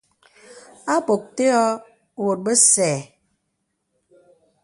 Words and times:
À 0.93 0.95
bòk 1.05 1.23
tè 1.35 1.45
ɔ̄ɔ̄ 1.67 1.73
bòt 2.17 2.37
bèsɛ̂. 2.45 2.95